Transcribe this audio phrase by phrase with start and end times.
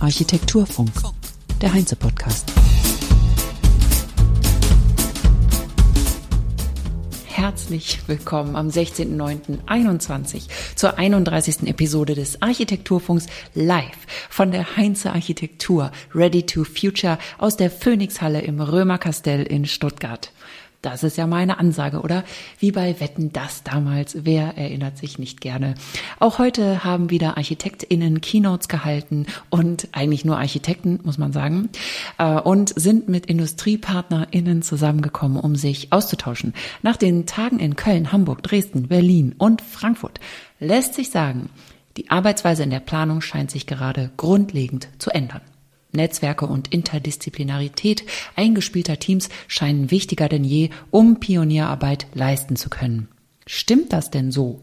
[0.00, 0.90] Architekturfunk,
[1.60, 2.50] der Heinze-Podcast.
[7.26, 11.68] Herzlich willkommen am 16.09.21 zur 31.
[11.68, 18.62] Episode des Architekturfunks live von der Heinze Architektur Ready to Future aus der Phoenixhalle im
[18.62, 20.32] Römerkastell in Stuttgart.
[20.80, 22.22] Das ist ja meine Ansage, oder?
[22.60, 24.18] Wie bei Wetten das damals.
[24.22, 25.74] Wer erinnert sich nicht gerne?
[26.20, 31.68] Auch heute haben wieder ArchitektInnen Keynotes gehalten und eigentlich nur Architekten, muss man sagen,
[32.18, 36.54] äh, und sind mit IndustriepartnerInnen zusammengekommen, um sich auszutauschen.
[36.82, 40.20] Nach den Tagen in Köln, Hamburg, Dresden, Berlin und Frankfurt
[40.60, 41.50] lässt sich sagen,
[41.96, 45.40] die Arbeitsweise in der Planung scheint sich gerade grundlegend zu ändern.
[45.92, 48.04] Netzwerke und Interdisziplinarität
[48.36, 53.08] eingespielter Teams scheinen wichtiger denn je, um Pionierarbeit leisten zu können.
[53.46, 54.60] Stimmt das denn so?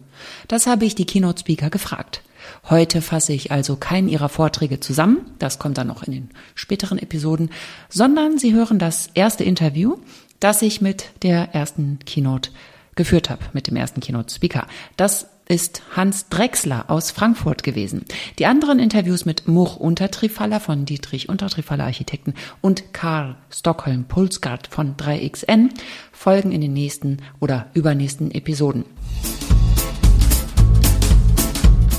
[0.48, 2.22] Das habe ich die Keynote Speaker gefragt.
[2.70, 7.00] Heute fasse ich also keinen ihrer Vorträge zusammen, das kommt dann noch in den späteren
[7.00, 7.50] Episoden,
[7.90, 9.98] sondern Sie hören das erste Interview,
[10.40, 12.52] das ich mit der ersten Keynote
[12.96, 14.68] geführt habe, mit dem ersten Keynote Speaker.
[14.96, 18.06] Das ist Hans Drexler aus Frankfurt gewesen.
[18.40, 24.96] Die anderen Interviews mit Much Untertrifaller von Dietrich Untertrifaller Architekten und Karl Stockholm Pulsgard von
[24.96, 25.70] 3XN
[26.12, 28.86] folgen in den nächsten oder übernächsten Episoden.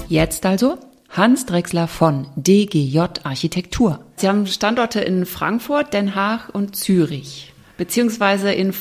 [0.09, 0.79] Jetzt also
[1.11, 4.01] Hans Drexler von DGJ Architektur.
[4.17, 8.75] Sie haben Standorte in Frankfurt, Den Haag und Zürich, beziehungsweise in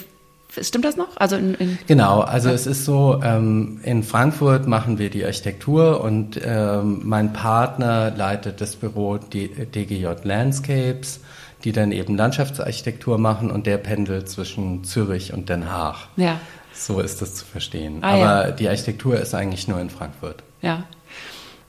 [0.61, 1.17] Stimmt das noch?
[1.17, 6.02] Also in, in genau, also es ist so, ähm, in Frankfurt machen wir die Architektur
[6.02, 11.22] und ähm, mein Partner leitet das Büro DGJ Landscapes,
[11.64, 16.08] die dann eben Landschaftsarchitektur machen und der pendelt zwischen Zürich und Den Haag.
[16.16, 16.39] Ja.
[16.73, 18.00] So ist das zu verstehen.
[18.02, 18.52] Ah, Aber ja.
[18.52, 20.44] die Architektur ist eigentlich nur in Frankfurt.
[20.62, 20.84] Ja.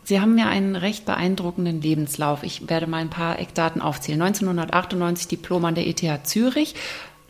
[0.02, 2.44] Sie haben ja einen recht beeindruckenden Lebenslauf.
[2.44, 4.22] Ich werde mal ein paar Eckdaten aufzählen.
[4.22, 6.76] 1998 Diplom an der ETH Zürich,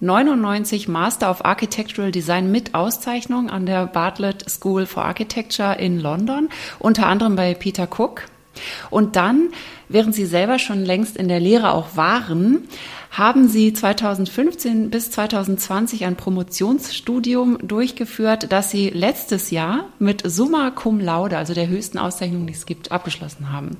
[0.00, 6.51] 99 Master of Architectural Design mit Auszeichnung an der Bartlett School for Architecture in London,
[6.79, 8.24] unter anderem bei Peter Cook.
[8.90, 9.48] Und dann,
[9.89, 12.68] während Sie selber schon längst in der Lehre auch waren,
[13.17, 21.00] haben Sie 2015 bis 2020 ein Promotionsstudium durchgeführt, das Sie letztes Jahr mit Summa Cum
[21.00, 23.78] Laude, also der höchsten Auszeichnung, die es gibt, abgeschlossen haben.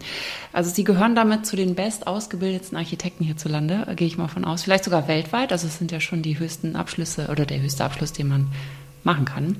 [0.53, 4.63] Also Sie gehören damit zu den best ausgebildetsten Architekten hierzulande, gehe ich mal von aus.
[4.63, 5.53] Vielleicht sogar weltweit.
[5.53, 8.47] Also es sind ja schon die höchsten Abschlüsse oder der höchste Abschluss, den man
[9.05, 9.57] machen kann.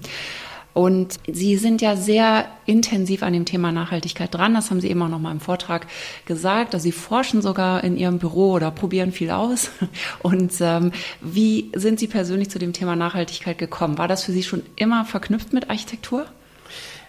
[0.77, 4.53] Und Sie sind ja sehr intensiv an dem Thema Nachhaltigkeit dran.
[4.53, 5.87] Das haben Sie eben auch noch mal im Vortrag
[6.27, 6.75] gesagt.
[6.75, 9.71] Also Sie forschen sogar in Ihrem Büro oder probieren viel aus.
[10.23, 10.93] Und ähm,
[11.23, 13.97] wie sind Sie persönlich zu dem Thema Nachhaltigkeit gekommen?
[13.97, 16.27] War das für Sie schon immer verknüpft mit Architektur?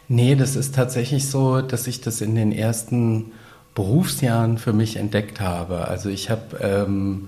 [0.08, 3.34] Nee, das ist tatsächlich so, dass ich das in den ersten
[3.76, 5.90] Berufsjahren für mich entdeckt habe.
[5.90, 7.28] Also ich habe ähm,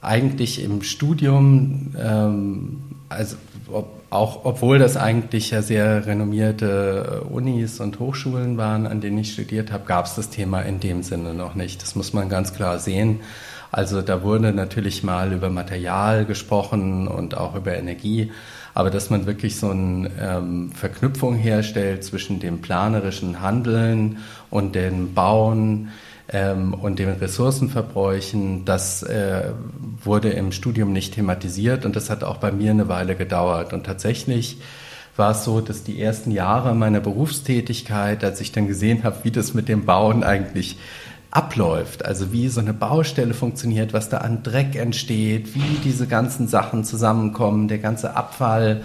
[0.00, 2.80] eigentlich im Studium, ähm,
[3.10, 3.36] also
[3.70, 9.18] ob, auch obwohl das eigentlich ja sehr renommierte äh, Unis und Hochschulen waren, an denen
[9.18, 11.82] ich studiert habe, gab es das Thema in dem Sinne noch nicht.
[11.82, 13.20] Das muss man ganz klar sehen.
[13.70, 18.32] Also da wurde natürlich mal über Material gesprochen und auch über Energie,
[18.72, 25.12] aber dass man wirklich so eine ähm, Verknüpfung herstellt zwischen dem planerischen Handeln und dem
[25.12, 25.90] Bauen,
[26.30, 29.52] ähm, und den Ressourcenverbräuchen, das äh,
[30.02, 33.72] wurde im Studium nicht thematisiert und das hat auch bei mir eine Weile gedauert.
[33.72, 34.58] Und tatsächlich
[35.16, 39.30] war es so, dass die ersten Jahre meiner Berufstätigkeit, als ich dann gesehen habe, wie
[39.30, 40.78] das mit dem Bauen eigentlich
[41.30, 46.48] abläuft, also wie so eine Baustelle funktioniert, was da an Dreck entsteht, wie diese ganzen
[46.48, 48.82] Sachen zusammenkommen, der ganze Abfall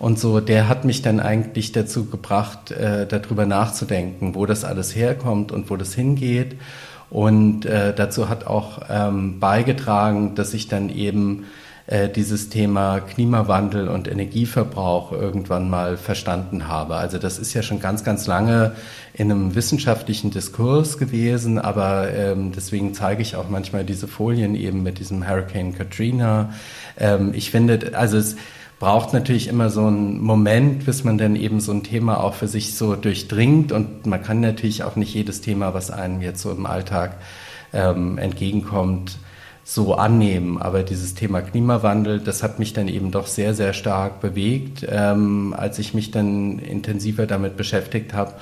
[0.00, 4.96] und so, der hat mich dann eigentlich dazu gebracht, äh, darüber nachzudenken, wo das alles
[4.96, 6.56] herkommt und wo das hingeht.
[7.10, 11.44] Und äh, dazu hat auch ähm, beigetragen, dass ich dann eben
[11.86, 16.94] äh, dieses Thema Klimawandel und Energieverbrauch irgendwann mal verstanden habe.
[16.94, 18.72] Also das ist ja schon ganz, ganz lange
[19.12, 24.82] in einem wissenschaftlichen Diskurs gewesen, aber ähm, deswegen zeige ich auch manchmal diese Folien eben
[24.82, 26.54] mit diesem Hurricane Katrina.
[26.96, 28.36] Ähm, ich finde, also es
[28.80, 32.48] braucht natürlich immer so einen Moment, bis man dann eben so ein Thema auch für
[32.48, 33.72] sich so durchdringt.
[33.72, 37.18] Und man kann natürlich auch nicht jedes Thema, was einem jetzt so im Alltag
[37.74, 39.18] ähm, entgegenkommt,
[39.64, 40.56] so annehmen.
[40.60, 45.54] Aber dieses Thema Klimawandel, das hat mich dann eben doch sehr, sehr stark bewegt, ähm,
[45.54, 48.32] als ich mich dann intensiver damit beschäftigt habe.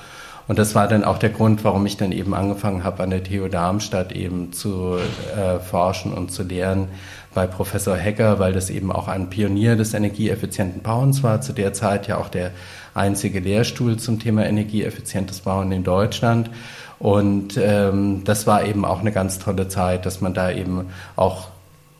[0.49, 3.23] Und das war dann auch der Grund, warum ich dann eben angefangen habe, an der
[3.23, 6.87] TU Darmstadt eben zu äh, forschen und zu lehren
[7.35, 11.73] bei Professor Hecker, weil das eben auch ein Pionier des energieeffizienten Bauens war, zu der
[11.73, 12.49] Zeit ja auch der
[12.95, 16.49] einzige Lehrstuhl zum Thema energieeffizientes Bauen in Deutschland.
[16.97, 21.49] Und ähm, das war eben auch eine ganz tolle Zeit, dass man da eben auch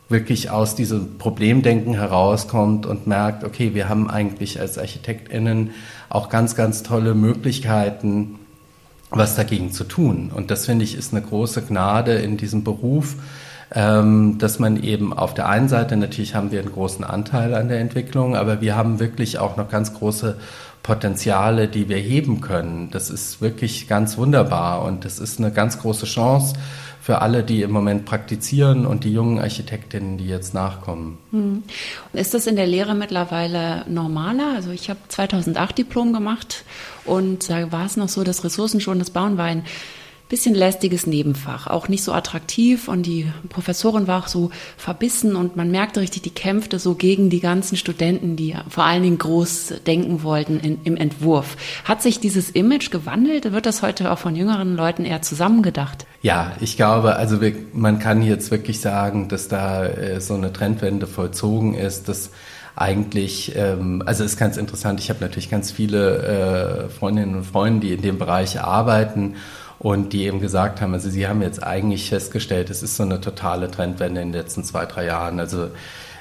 [0.10, 5.70] wirklich aus diesem Problemdenken herauskommt und merkt, okay, wir haben eigentlich als ArchitektInnen
[6.10, 8.40] auch ganz, ganz tolle Möglichkeiten,
[9.12, 10.32] was dagegen zu tun.
[10.34, 13.16] Und das finde ich ist eine große Gnade in diesem Beruf,
[13.72, 17.80] dass man eben auf der einen Seite natürlich haben wir einen großen Anteil an der
[17.80, 20.38] Entwicklung, aber wir haben wirklich auch noch ganz große
[20.82, 22.90] Potenziale, die wir heben können.
[22.90, 26.56] Das ist wirklich ganz wunderbar und das ist eine ganz große Chance
[27.02, 31.18] für alle, die im Moment praktizieren und die jungen Architektinnen, die jetzt nachkommen.
[31.32, 31.64] Hm.
[32.14, 34.54] Ist das in der Lehre mittlerweile normaler?
[34.56, 36.66] Also ich habe 2008 Diplom gemacht
[37.06, 39.64] und da war es noch so, dass ressourcenschonendes Bauen war ein
[40.30, 45.56] bisschen lästiges Nebenfach, auch nicht so attraktiv und die Professorin war auch so verbissen und
[45.56, 49.74] man merkte richtig, die kämpfte so gegen die ganzen Studenten, die vor allen Dingen groß
[49.88, 51.58] denken wollten in, im Entwurf.
[51.84, 53.52] Hat sich dieses Image gewandelt?
[53.52, 56.06] Wird das heute auch von jüngeren Leuten eher zusammengedacht?
[56.22, 60.54] Ja, ich glaube, also wir, man kann jetzt wirklich sagen, dass da äh, so eine
[60.54, 62.30] Trendwende vollzogen ist, dass
[62.76, 67.88] eigentlich, ähm, also ist ganz interessant, ich habe natürlich ganz viele äh, Freundinnen und Freunde,
[67.88, 69.36] die in dem Bereich arbeiten
[69.80, 73.22] und die eben gesagt haben, also sie haben jetzt eigentlich festgestellt, es ist so eine
[73.22, 75.40] totale Trendwende in den letzten zwei, drei Jahren.
[75.40, 75.70] Also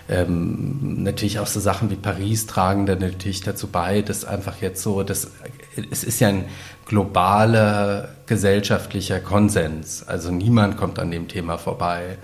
[0.08, 4.82] ähm, natürlich auch so Sachen wie Paris tragen dann natürlich dazu bei, dass einfach jetzt
[4.82, 5.32] so, dass
[5.90, 6.44] es ist ja ein
[6.86, 10.04] globaler gesellschaftlicher Konsens.
[10.06, 12.16] Also niemand kommt an dem Thema vorbei.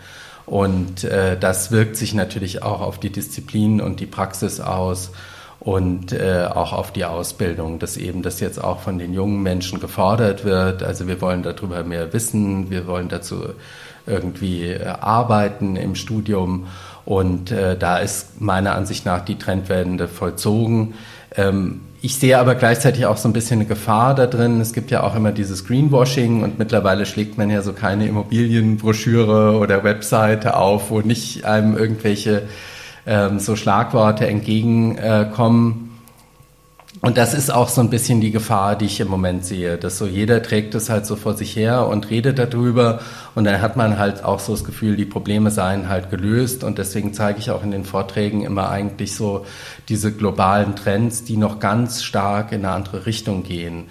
[0.46, 5.10] Und äh, das wirkt sich natürlich auch auf die Disziplin und die Praxis aus
[5.64, 9.80] und äh, auch auf die Ausbildung, dass eben das jetzt auch von den jungen Menschen
[9.80, 10.82] gefordert wird.
[10.82, 13.44] Also wir wollen darüber mehr wissen, wir wollen dazu
[14.06, 16.66] irgendwie äh, arbeiten im Studium
[17.06, 20.94] und äh, da ist meiner Ansicht nach die Trendwende vollzogen.
[21.34, 24.60] Ähm, ich sehe aber gleichzeitig auch so ein bisschen eine Gefahr da drin.
[24.60, 29.56] Es gibt ja auch immer dieses Greenwashing und mittlerweile schlägt man ja so keine Immobilienbroschüre
[29.56, 32.42] oder Webseite auf, wo nicht einem irgendwelche
[33.06, 35.90] ähm, so Schlagworte entgegenkommen.
[37.00, 39.98] Und das ist auch so ein bisschen die Gefahr, die ich im Moment sehe, dass
[39.98, 43.00] so jeder trägt es halt so vor sich her und redet darüber
[43.34, 46.78] und dann hat man halt auch so das Gefühl, die Probleme seien halt gelöst und
[46.78, 49.44] deswegen zeige ich auch in den Vorträgen immer eigentlich so
[49.88, 53.84] diese globalen Trends, die noch ganz stark in eine andere Richtung gehen.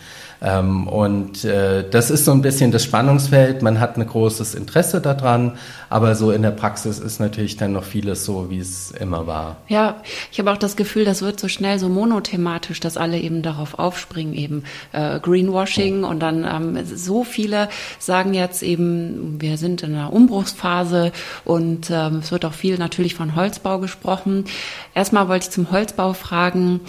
[0.43, 3.61] Ähm, und äh, das ist so ein bisschen das Spannungsfeld.
[3.61, 5.57] Man hat ein großes Interesse daran,
[5.89, 9.55] aber so in der Praxis ist natürlich dann noch vieles so, wie es immer war.
[9.69, 10.01] Ja,
[10.31, 13.79] ich habe auch das Gefühl, das wird so schnell so monothematisch, dass alle eben darauf
[13.79, 17.69] aufspringen, eben äh, Greenwashing und dann ähm, so viele
[17.99, 21.13] sagen jetzt eben, wir sind in einer Umbruchsphase
[21.45, 24.43] und ähm, es wird auch viel natürlich von Holzbau gesprochen.
[24.93, 26.81] Erstmal wollte ich zum Holzbau fragen,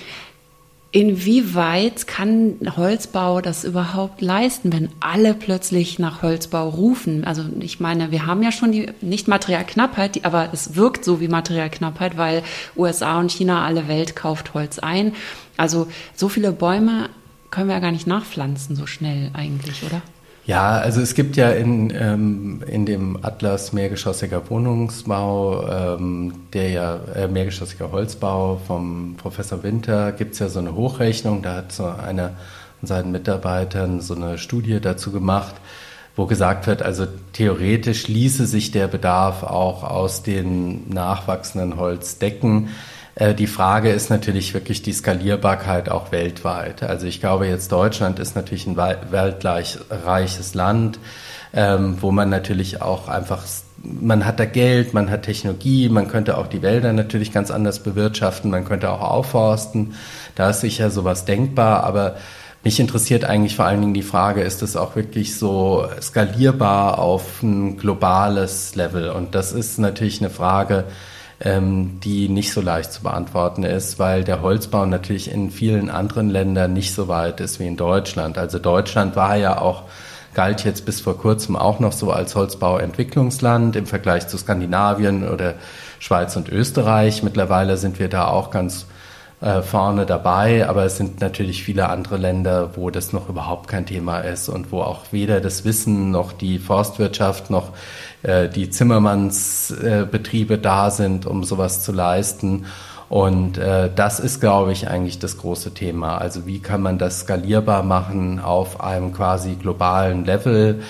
[0.95, 7.25] Inwieweit kann Holzbau das überhaupt leisten, wenn alle plötzlich nach Holzbau rufen?
[7.25, 11.27] Also ich meine, wir haben ja schon die nicht Materialknappheit, aber es wirkt so wie
[11.27, 12.45] Materialknappheit, weil
[12.77, 15.15] USA und China alle Welt kauft Holz ein.
[15.57, 17.09] Also so viele Bäume
[17.51, 20.01] können wir ja gar nicht nachpflanzen so schnell eigentlich, oder?
[20.47, 27.01] Ja, also es gibt ja in, ähm, in dem Atlas mehrgeschossiger Wohnungsbau, ähm, der ja
[27.15, 32.33] äh, mehrgeschossiger Holzbau vom Professor Winter, gibt's ja so eine Hochrechnung, da hat so einer
[32.81, 35.55] von seinen Mitarbeitern so eine Studie dazu gemacht,
[36.15, 42.69] wo gesagt wird, also theoretisch ließe sich der Bedarf auch aus den nachwachsenden Holz decken.
[42.69, 42.71] Äh,
[43.17, 46.83] die Frage ist natürlich wirklich die Skalierbarkeit auch weltweit.
[46.83, 50.99] Also ich glaube jetzt Deutschland ist natürlich ein weltreiches Land,
[51.53, 53.45] ähm, wo man natürlich auch einfach,
[53.83, 57.85] man hat da Geld, man hat Technologie, man könnte auch die Wälder natürlich ganz anders
[57.85, 59.95] bewirtschaften, man könnte auch aufforsten.
[60.35, 62.17] Da ist sicher sowas denkbar, aber
[62.65, 67.43] mich interessiert eigentlich vor allen Dingen die Frage, ist es auch wirklich so skalierbar auf
[67.45, 69.11] ein globales Level?
[69.11, 70.85] Und das ist natürlich eine Frage,
[71.45, 76.31] ähm, die nicht so leicht zu beantworten ist, weil der Holzbau natürlich in vielen anderen
[76.31, 78.39] Ländern nicht so weit ist wie in Deutschland.
[78.39, 79.85] Also Deutschland war ja auch
[80.33, 85.55] galt jetzt bis vor kurzem auch noch so als Holzbauentwicklungsland im Vergleich zu Skandinavien oder
[86.01, 87.23] Schweiz und Österreich.
[87.23, 88.87] Mittlerweile sind wir da auch ganz
[89.41, 93.87] äh, vorne dabei, aber es sind natürlich viele andere Länder, wo das noch überhaupt kein
[93.87, 97.71] Thema ist und wo auch weder das Wissen noch die Forstwirtschaft noch
[98.25, 102.67] äh, die Zimmermannsbetriebe da sind, um sowas zu leisten.
[103.09, 106.19] Und äh, das ist, glaube ich, eigentlich das große Thema.
[106.19, 110.83] Also wie kann man das skalierbar machen auf einem quasi globalen Level?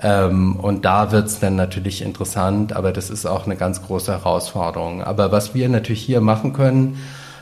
[0.00, 5.02] Ähm, und da wird's dann natürlich interessant, aber das ist auch eine ganz große Herausforderung.
[5.02, 6.98] Aber was wir natürlich hier machen können,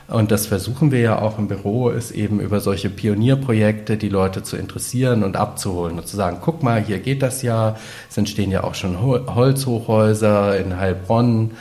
[0.08, 4.44] und das versuchen wir ja auch im Büro, ist eben über solche Pionierprojekte die Leute
[4.44, 7.76] zu interessieren und abzuholen und zu sagen, guck mal, hier geht das ja.
[8.08, 11.52] Es entstehen ja auch schon Holzhochhäuser in Heilbronn.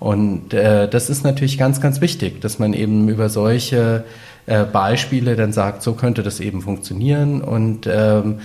[0.00, 4.04] Und äh, das ist natürlich ganz, ganz wichtig, dass man eben über solche
[4.44, 7.40] äh, Beispiele dann sagt, so könnte das eben funktionieren.
[7.40, 8.40] Und ähm,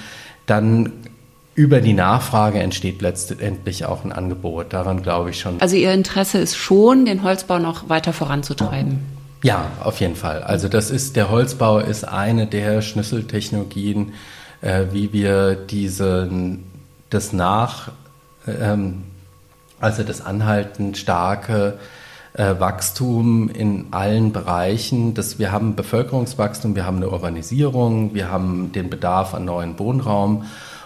[0.46, 0.94] dann
[1.54, 4.72] über die Nachfrage entsteht letztendlich auch ein Angebot.
[4.72, 5.60] Daran glaube ich schon.
[5.60, 9.19] Also Ihr Interesse ist schon, den Holzbau noch weiter voranzutreiben.
[9.42, 10.44] Ja, auf jeden Fall.
[10.44, 14.14] Also das ist, der Holzbau ist eine der Schlüsseltechnologien,
[14.62, 16.66] äh, wie wir diesen,
[17.10, 17.92] das nach,
[18.48, 19.04] ähm,
[19.80, 21.80] also das anhaltend starke
[22.34, 25.14] äh, Wachstum in allen Bereichen.
[25.14, 30.44] Das, wir haben Bevölkerungswachstum, wir haben eine Urbanisierung, wir haben den Bedarf an neuen Wohnraum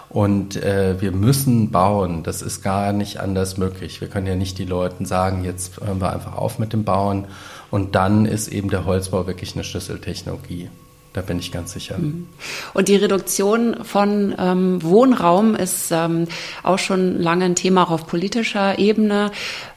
[0.08, 2.22] und äh, wir müssen bauen.
[2.22, 4.00] Das ist gar nicht anders möglich.
[4.00, 7.26] Wir können ja nicht die Leuten sagen, jetzt hören wir einfach auf mit dem Bauen.
[7.70, 10.68] Und dann ist eben der Holzbau wirklich eine Schlüsseltechnologie.
[11.14, 11.96] Da bin ich ganz sicher.
[11.96, 12.26] Mhm.
[12.74, 16.26] Und die Reduktion von ähm, Wohnraum ist ähm,
[16.64, 19.30] auch schon lange ein Thema auch auf politischer Ebene.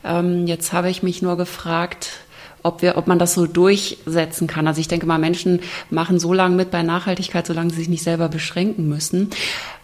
[0.04, 2.10] Ähm, jetzt habe ich mich nur gefragt,
[2.64, 4.68] ob wir, ob man das so durchsetzen kann.
[4.68, 8.04] Also ich denke mal, Menschen machen so lange mit bei Nachhaltigkeit, solange sie sich nicht
[8.04, 9.30] selber beschränken müssen.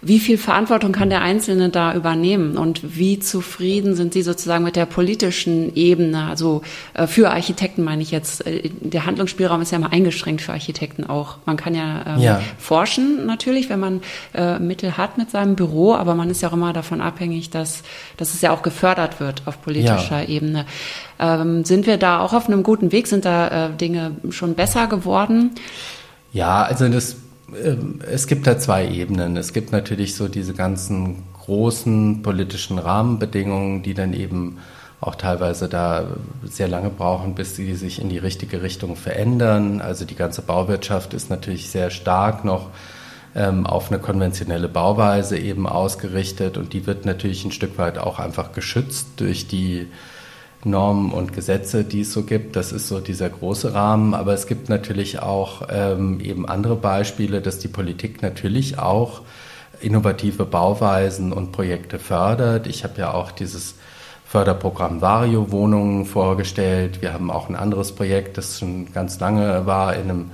[0.05, 4.75] Wie viel Verantwortung kann der Einzelne da übernehmen und wie zufrieden sind Sie sozusagen mit
[4.75, 6.25] der politischen Ebene?
[6.25, 6.61] Also
[6.93, 8.45] äh, für Architekten meine ich jetzt.
[8.45, 11.37] Äh, der Handlungsspielraum ist ja mal eingeschränkt für Architekten auch.
[11.45, 12.41] Man kann ja, ähm, ja.
[12.57, 14.01] forschen natürlich, wenn man
[14.33, 17.83] äh, Mittel hat mit seinem Büro, aber man ist ja auch immer davon abhängig, dass,
[18.17, 20.27] dass es ja auch gefördert wird auf politischer ja.
[20.27, 20.65] Ebene.
[21.17, 23.07] Ähm, sind wir da auch auf einem guten Weg?
[23.07, 25.51] Sind da äh, Dinge schon besser geworden?
[26.33, 27.15] Ja, also das
[28.09, 29.37] es gibt da zwei Ebenen.
[29.37, 34.59] Es gibt natürlich so diese ganzen großen politischen Rahmenbedingungen, die dann eben
[35.01, 36.05] auch teilweise da
[36.43, 39.81] sehr lange brauchen, bis sie sich in die richtige Richtung verändern.
[39.81, 42.69] Also die ganze Bauwirtschaft ist natürlich sehr stark noch
[43.35, 48.19] ähm, auf eine konventionelle Bauweise eben ausgerichtet und die wird natürlich ein Stück weit auch
[48.19, 49.87] einfach geschützt durch die
[50.65, 52.55] Normen und Gesetze, die es so gibt.
[52.55, 54.13] Das ist so dieser große Rahmen.
[54.13, 59.21] Aber es gibt natürlich auch ähm, eben andere Beispiele, dass die Politik natürlich auch
[59.81, 62.67] innovative Bauweisen und Projekte fördert.
[62.67, 63.75] Ich habe ja auch dieses
[64.25, 67.01] Förderprogramm Vario Wohnungen vorgestellt.
[67.01, 70.31] Wir haben auch ein anderes Projekt, das schon ganz lange war, in einem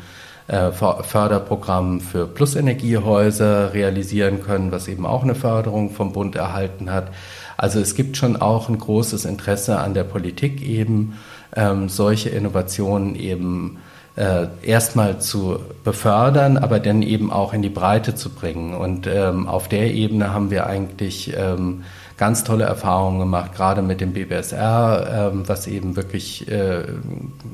[0.48, 7.12] äh, Förderprogramm für Plusenergiehäuser realisieren können, was eben auch eine Förderung vom Bund erhalten hat.
[7.60, 11.20] Also es gibt schon auch ein großes Interesse an der Politik eben,
[11.58, 13.80] ähm, solche Innovationen eben
[14.16, 18.74] äh, erstmal zu befördern, aber dann eben auch in die Breite zu bringen.
[18.74, 21.84] Und ähm, auf der Ebene haben wir eigentlich ähm,
[22.16, 26.84] ganz tolle Erfahrungen gemacht, gerade mit dem BBSR, ähm, was eben wirklich äh,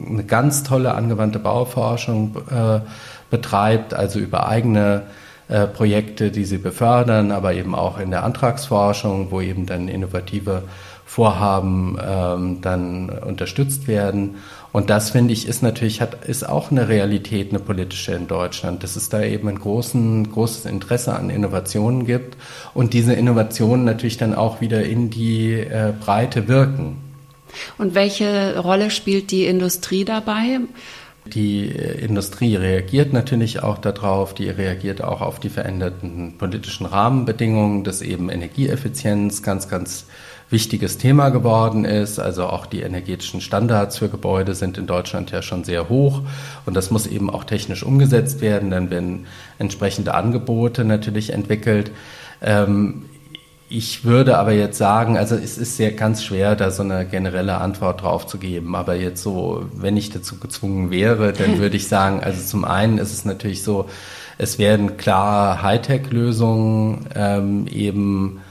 [0.07, 2.79] eine ganz tolle angewandte Bauforschung äh,
[3.31, 5.01] betreibt, also über eigene
[5.48, 10.64] äh, Projekte, die sie befördern, aber eben auch in der Antragsforschung, wo eben dann innovative
[11.06, 14.38] Vorhaben ähm, dann unterstützt werden.
[14.72, 18.84] Und das finde ich ist natürlich hat ist auch eine Realität, eine politische in Deutschland,
[18.84, 22.36] dass es da eben ein großen, großes Interesse an Innovationen gibt
[22.74, 26.98] und diese Innovationen natürlich dann auch wieder in die äh, Breite wirken.
[27.78, 30.60] Und welche Rolle spielt die Industrie dabei?
[31.34, 38.01] Die Industrie reagiert natürlich auch darauf, die reagiert auch auf die veränderten politischen Rahmenbedingungen, dass
[38.03, 40.05] eben Energieeffizienz ganz, ganz
[40.50, 42.20] wichtiges Thema geworden ist.
[42.20, 46.22] Also auch die energetischen Standards für Gebäude sind in Deutschland ja schon sehr hoch
[46.65, 48.70] und das muss eben auch technisch umgesetzt werden.
[48.70, 49.25] Dann werden
[49.58, 51.91] entsprechende Angebote natürlich entwickelt.
[52.41, 53.05] Ähm,
[53.67, 57.57] ich würde aber jetzt sagen, also es ist sehr ganz schwer, da so eine generelle
[57.57, 58.75] Antwort drauf zu geben.
[58.75, 62.98] Aber jetzt so, wenn ich dazu gezwungen wäre, dann würde ich sagen, also zum einen
[63.00, 63.89] ist es natürlich so,
[64.38, 68.41] es werden klar Hightech-Lösungen ähm, eben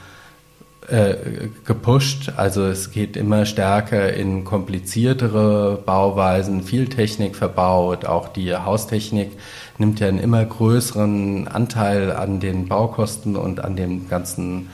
[0.87, 1.15] äh,
[1.63, 2.33] gepusht.
[2.35, 8.05] Also es geht immer stärker in kompliziertere Bauweisen, viel Technik verbaut.
[8.05, 9.31] Auch die Haustechnik
[9.77, 14.69] nimmt ja einen immer größeren Anteil an den Baukosten und an dem ganzen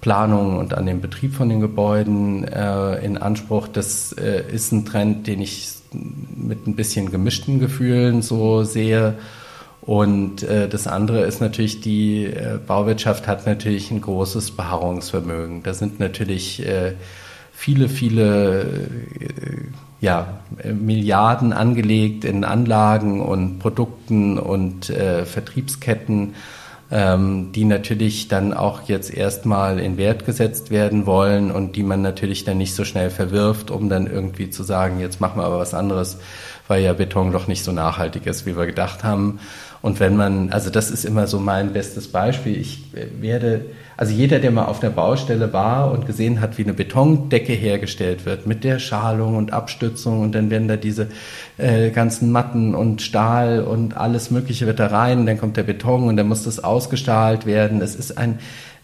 [0.00, 3.68] Planung und an dem Betrieb von den Gebäuden äh, in Anspruch.
[3.68, 9.14] Das äh, ist ein Trend, den ich mit ein bisschen gemischten Gefühlen so sehe.
[9.86, 15.62] Und äh, das andere ist natürlich, die äh, Bauwirtschaft hat natürlich ein großes Beharrungsvermögen.
[15.62, 16.94] Da sind natürlich äh,
[17.52, 18.66] viele, viele äh,
[20.00, 20.40] ja,
[20.74, 24.92] Milliarden angelegt in Anlagen und Produkten und
[25.24, 26.34] Vertriebsketten,
[26.90, 32.02] ähm, die natürlich dann auch jetzt erstmal in Wert gesetzt werden wollen und die man
[32.02, 35.58] natürlich dann nicht so schnell verwirft, um dann irgendwie zu sagen, jetzt machen wir aber
[35.58, 36.18] was anderes,
[36.68, 39.40] weil ja Beton doch nicht so nachhaltig ist, wie wir gedacht haben.
[39.86, 42.56] Und wenn man, also das ist immer so mein bestes Beispiel.
[42.56, 42.86] Ich
[43.20, 43.66] werde,
[43.96, 48.26] also jeder, der mal auf der Baustelle war und gesehen hat, wie eine Betondecke hergestellt
[48.26, 51.06] wird, mit der Schalung und Abstützung und dann werden da diese
[51.56, 55.62] äh, ganzen Matten und Stahl und alles Mögliche wird da rein, und dann kommt der
[55.62, 57.80] Beton und dann muss das ausgestahlt werden.
[57.80, 58.40] Es ist ein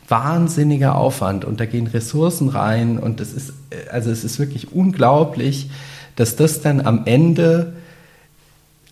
[0.07, 3.55] wahnsinniger Aufwand und da gehen Ressourcen rein und es ist,
[3.91, 5.69] also es ist wirklich unglaublich,
[6.15, 7.73] dass das dann am Ende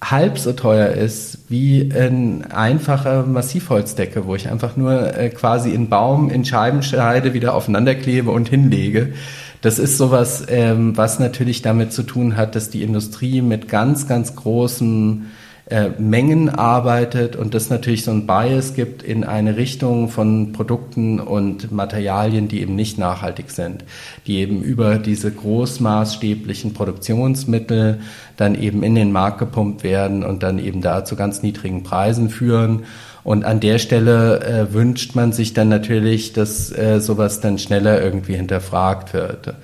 [0.02, 5.88] halb so teuer ist wie eine einfache Massivholzdecke, wo ich einfach nur äh, quasi in
[5.88, 9.12] Baum in Scheibenscheide wieder aufeinander klebe und hinlege.
[9.61, 14.09] Das ist sowas, ähm, was natürlich damit zu tun hat, dass die Industrie mit ganz,
[14.09, 15.26] ganz großen
[15.71, 21.21] äh, Mengen arbeitet und das natürlich so ein Bias gibt in eine Richtung von Produkten
[21.21, 23.85] und Materialien, die eben nicht nachhaltig sind,
[24.27, 28.00] die eben über diese großmaßstäblichen Produktionsmittel
[28.37, 32.31] dann eben in den Markt gepumpt werden und dann eben da zu ganz niedrigen Preisen
[32.31, 32.85] führen.
[33.23, 38.03] Und an der Stelle äh, wünscht man sich dann natürlich, dass äh, sowas dann schneller
[38.03, 39.55] irgendwie hinterfragt wird.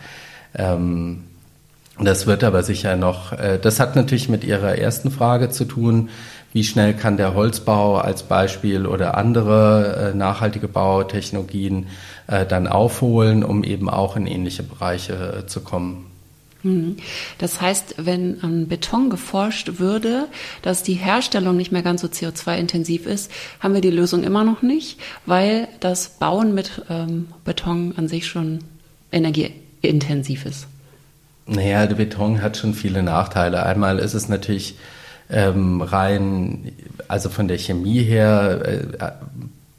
[0.55, 1.25] Ähm,
[1.99, 6.11] das wird aber sicher noch, äh, das hat natürlich mit Ihrer ersten Frage zu tun,
[6.53, 11.87] wie schnell kann der Holzbau als Beispiel oder andere äh, nachhaltige Bautechnologien
[12.27, 16.07] äh, dann aufholen, um eben auch in ähnliche Bereiche zu kommen.
[16.63, 16.97] Mhm.
[17.39, 20.29] Das heißt, wenn an Beton geforscht würde,
[20.63, 24.63] dass die Herstellung nicht mehr ganz so CO2-intensiv ist, haben wir die Lösung immer noch
[24.63, 28.61] nicht, weil das Bauen mit ähm, Beton an sich schon
[29.13, 30.67] energieintensiv ist.
[31.47, 33.65] Naja, der Beton hat schon viele Nachteile.
[33.65, 34.77] Einmal ist es natürlich
[35.31, 36.73] ähm, rein,
[37.09, 39.13] also von der Chemie her, äh,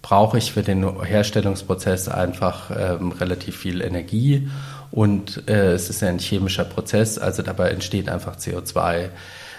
[0.01, 4.50] brauche ich für den Herstellungsprozess einfach ähm, relativ viel Energie
[4.91, 9.09] und äh, es ist ja ein chemischer Prozess, also dabei entsteht einfach CO2.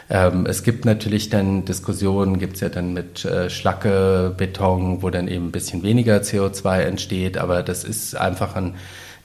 [0.09, 5.11] Ähm, es gibt natürlich dann Diskussionen, gibt es ja dann mit äh, Schlacke, Beton, wo
[5.11, 8.77] dann eben ein bisschen weniger CO2 entsteht, aber das ist einfach ein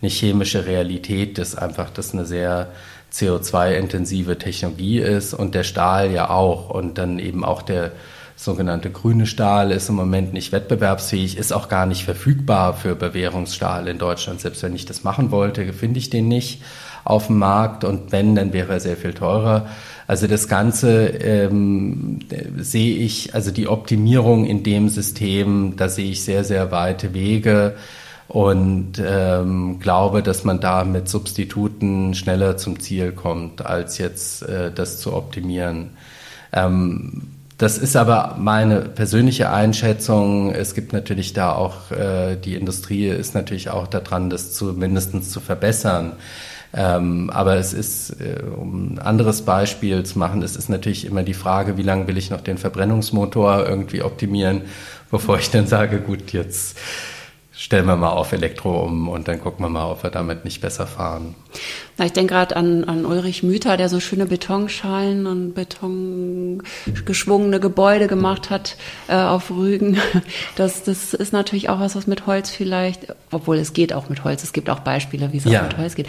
[0.03, 2.67] eine chemische Realität, dass einfach das eine sehr
[3.13, 7.91] CO2-intensive Technologie ist und der Stahl ja auch und dann eben auch der
[8.35, 13.87] sogenannte grüne Stahl ist im Moment nicht wettbewerbsfähig, ist auch gar nicht verfügbar für Bewährungsstahl
[13.87, 14.41] in Deutschland.
[14.41, 16.61] Selbst wenn ich das machen wollte, finde ich den nicht
[17.05, 19.67] auf dem Markt und wenn, dann wäre er sehr viel teurer.
[20.07, 22.19] Also das Ganze ähm,
[22.57, 27.75] sehe ich, also die Optimierung in dem System, da sehe ich sehr, sehr weite Wege
[28.27, 34.71] und ähm, glaube, dass man da mit Substituten schneller zum Ziel kommt, als jetzt äh,
[34.71, 35.91] das zu optimieren.
[36.51, 37.23] Ähm,
[37.57, 40.51] das ist aber meine persönliche Einschätzung.
[40.51, 45.29] Es gibt natürlich da auch, äh, die Industrie ist natürlich auch daran, das zu, mindestens
[45.29, 46.13] zu verbessern.
[46.75, 51.21] Ähm, aber es ist, äh, um ein anderes Beispiel zu machen, es ist natürlich immer
[51.21, 54.61] die Frage, wie lange will ich noch den Verbrennungsmotor irgendwie optimieren,
[55.11, 56.77] bevor ich dann sage, gut, jetzt
[57.63, 60.59] stellen wir mal auf Elektro um und dann gucken wir mal, ob wir damit nicht
[60.59, 61.33] besser fahren.
[61.97, 68.07] Na, ich denke gerade an, an Ulrich Müther, der so schöne Betonschalen und betongeschwungene Gebäude
[68.07, 68.75] gemacht hat
[69.07, 69.97] äh, auf Rügen.
[70.55, 74.23] Das, das ist natürlich auch was, was mit Holz vielleicht, obwohl es geht auch mit
[74.23, 75.61] Holz, es gibt auch Beispiele, wie es ja.
[75.61, 76.07] auch mit Holz geht.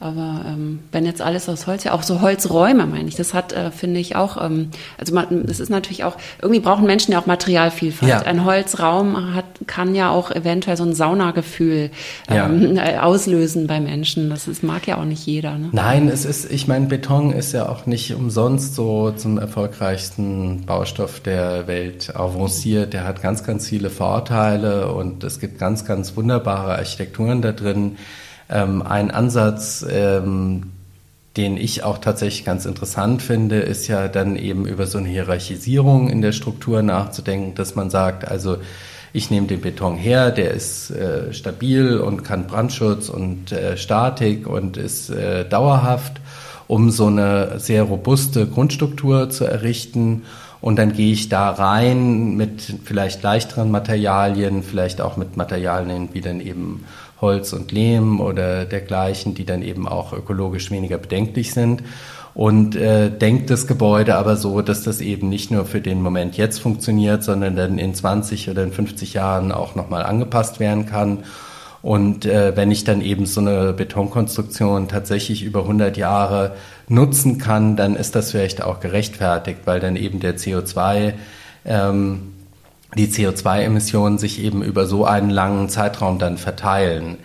[0.00, 3.52] Aber ähm, wenn jetzt alles aus Holz, ja auch so Holzräume, meine ich, das hat,
[3.52, 7.20] äh, finde ich auch, ähm, also man, das ist natürlich auch, irgendwie brauchen Menschen ja
[7.20, 8.08] auch Materialvielfalt.
[8.08, 8.20] Ja.
[8.20, 11.90] Ein Holzraum hat, kann ja auch eventuell so ein Saunagefühl
[12.28, 12.86] ähm, ja.
[12.86, 14.30] Äh, auslösen bei Menschen.
[14.30, 15.58] Das ist, mag ja auch nicht jeder.
[15.58, 15.70] Ne?
[15.72, 21.18] Nein, es ist, ich meine, Beton ist ja auch nicht umsonst so zum erfolgreichsten Baustoff
[21.18, 22.92] der Welt avanciert.
[22.92, 27.96] Der hat ganz, ganz viele Vorteile und es gibt ganz, ganz wunderbare Architekturen da drin
[28.48, 30.72] ähm, ein Ansatz, ähm,
[31.36, 36.08] den ich auch tatsächlich ganz interessant finde, ist ja dann eben über so eine Hierarchisierung
[36.08, 38.58] in der Struktur nachzudenken, dass man sagt, also
[39.12, 44.46] ich nehme den Beton her, der ist äh, stabil und kann Brandschutz und äh, Statik
[44.46, 46.20] und ist äh, dauerhaft,
[46.66, 50.24] um so eine sehr robuste Grundstruktur zu errichten.
[50.60, 56.20] Und dann gehe ich da rein mit vielleicht leichteren Materialien, vielleicht auch mit Materialien wie
[56.20, 56.84] dann eben
[57.20, 61.82] Holz und Lehm oder dergleichen, die dann eben auch ökologisch weniger bedenklich sind.
[62.34, 66.36] Und äh, denkt das Gebäude aber so, dass das eben nicht nur für den Moment
[66.36, 71.24] jetzt funktioniert, sondern dann in 20 oder in 50 Jahren auch nochmal angepasst werden kann.
[71.82, 76.54] Und äh, wenn ich dann eben so eine Betonkonstruktion tatsächlich über 100 Jahre
[76.88, 81.14] nutzen kann, dann ist das vielleicht auch gerechtfertigt, weil dann eben der CO2,
[81.64, 82.34] ähm,
[82.96, 87.18] die CO2-Emissionen sich eben über so einen langen Zeitraum dann verteilen.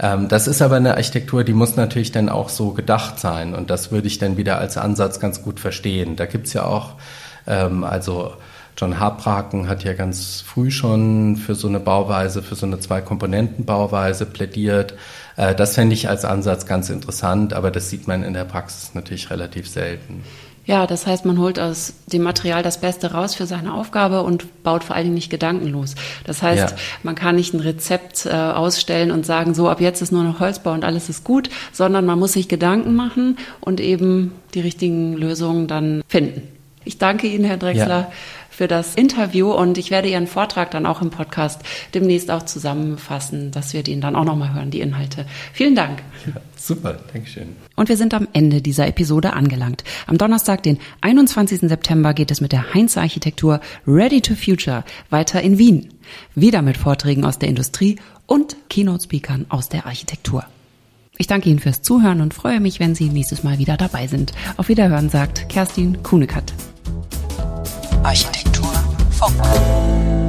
[0.00, 3.70] Ähm, das ist aber eine Architektur, die muss natürlich dann auch so gedacht sein und
[3.70, 6.16] das würde ich dann wieder als Ansatz ganz gut verstehen.
[6.16, 6.94] Da gibt's ja auch,
[7.46, 8.34] ähm, also
[8.76, 14.24] John Habraken hat ja ganz früh schon für so eine Bauweise, für so eine Zwei-Komponenten-Bauweise
[14.24, 14.94] plädiert.
[15.36, 18.94] Äh, das fände ich als Ansatz ganz interessant, aber das sieht man in der Praxis
[18.94, 20.22] natürlich relativ selten.
[20.68, 24.62] Ja, das heißt, man holt aus dem Material das Beste raus für seine Aufgabe und
[24.62, 25.94] baut vor allen Dingen nicht gedankenlos.
[26.26, 26.76] Das heißt, ja.
[27.02, 30.40] man kann nicht ein Rezept äh, ausstellen und sagen, so ab jetzt ist nur noch
[30.40, 35.14] Holzbau und alles ist gut, sondern man muss sich Gedanken machen und eben die richtigen
[35.14, 36.42] Lösungen dann finden.
[36.84, 37.88] Ich danke Ihnen, Herr Drechsler.
[37.88, 38.12] Ja
[38.58, 41.60] für das Interview und ich werde Ihren Vortrag dann auch im Podcast
[41.94, 45.26] demnächst auch zusammenfassen, dass wir den dann auch nochmal hören, die Inhalte.
[45.52, 46.02] Vielen Dank.
[46.26, 47.54] Ja, super, Dankeschön.
[47.76, 49.84] Und wir sind am Ende dieser Episode angelangt.
[50.08, 51.60] Am Donnerstag, den 21.
[51.68, 55.90] September, geht es mit der Heinz Architektur Ready to Future weiter in Wien.
[56.34, 60.44] Wieder mit Vorträgen aus der Industrie und Keynote-Speakern aus der Architektur.
[61.16, 64.32] Ich danke Ihnen fürs Zuhören und freue mich, wenn Sie nächstes Mal wieder dabei sind.
[64.56, 66.52] Auf Wiederhören sagt Kerstin Kuhnekat.
[68.04, 68.72] Architektur
[69.10, 70.27] Funk.